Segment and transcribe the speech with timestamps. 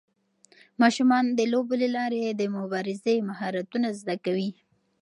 [0.81, 4.49] ماشومان د لوبو له لارې د مبارزې مهارتونه زده کوي.